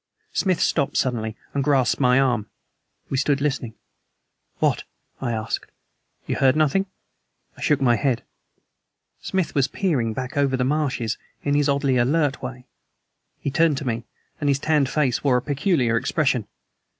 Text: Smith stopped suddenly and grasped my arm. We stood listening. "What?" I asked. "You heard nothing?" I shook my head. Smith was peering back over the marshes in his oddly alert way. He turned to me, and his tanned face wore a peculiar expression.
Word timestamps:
Smith 0.33 0.59
stopped 0.59 0.97
suddenly 0.97 1.35
and 1.53 1.63
grasped 1.63 2.01
my 2.01 2.19
arm. 2.19 2.47
We 3.11 3.17
stood 3.17 3.39
listening. 3.39 3.75
"What?" 4.57 4.83
I 5.21 5.31
asked. 5.31 5.67
"You 6.25 6.37
heard 6.37 6.55
nothing?" 6.55 6.87
I 7.55 7.61
shook 7.61 7.79
my 7.81 7.97
head. 7.97 8.23
Smith 9.21 9.53
was 9.53 9.67
peering 9.67 10.13
back 10.13 10.35
over 10.37 10.57
the 10.57 10.63
marshes 10.63 11.19
in 11.43 11.53
his 11.53 11.69
oddly 11.69 11.97
alert 11.97 12.41
way. 12.41 12.65
He 13.41 13.51
turned 13.51 13.77
to 13.77 13.85
me, 13.87 14.03
and 14.39 14.49
his 14.49 14.57
tanned 14.57 14.89
face 14.89 15.23
wore 15.23 15.37
a 15.37 15.41
peculiar 15.43 15.97
expression. 15.97 16.47